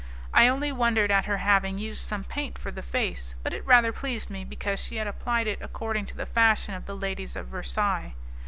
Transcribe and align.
I 0.33 0.47
only 0.47 0.71
wondered 0.71 1.11
at 1.11 1.25
her 1.25 1.37
having 1.37 1.77
used 1.77 2.01
some 2.03 2.23
paint 2.23 2.57
for 2.57 2.71
the 2.71 2.81
face, 2.81 3.35
but 3.43 3.53
it 3.53 3.63
rather 3.67 3.91
pleased 3.91 4.31
me 4.31 4.43
because 4.43 4.79
she 4.79 4.95
had 4.95 5.05
applied 5.05 5.45
it 5.45 5.59
according 5.61 6.07
to 6.07 6.17
the 6.17 6.25
fashion 6.25 6.73
of 6.73 6.87
the 6.87 6.95
ladies 6.97 7.35
of 7.35 7.45
Versailles. 7.49 8.15